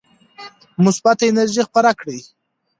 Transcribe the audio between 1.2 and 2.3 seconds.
انرژي خپره کړئ.